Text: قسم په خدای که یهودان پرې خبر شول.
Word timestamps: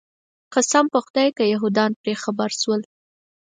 قسم 0.53 0.85
په 0.93 0.99
خدای 1.05 1.29
که 1.37 1.43
یهودان 1.53 1.91
پرې 2.01 2.13
خبر 2.23 2.49
شول. 2.61 2.81